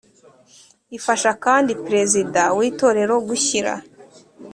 [0.97, 3.73] Ifasha kandi Prezida w Itorero gushyira